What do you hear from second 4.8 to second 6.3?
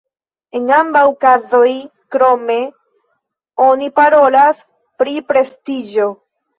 pri prestiĝo.